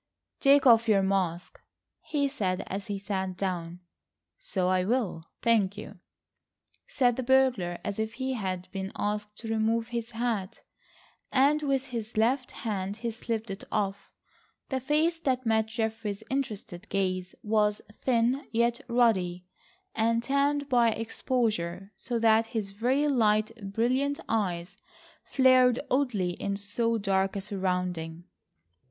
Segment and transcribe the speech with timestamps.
[0.39, 1.61] "Take off your mask,"
[2.01, 3.81] he said as he sat down.
[4.39, 5.99] "So I will, thank you,"
[6.87, 10.63] said the burglar as if he had been asked to remove his hat,
[11.31, 14.09] and with his left hand he slipped it off.
[14.69, 19.45] The face that met Geoffrey's interested gaze was thin, yet ruddy,
[19.93, 24.77] and tanned by exposure so that his very light brilliant eyes
[25.23, 28.23] flared oddly in so dark a surrounding.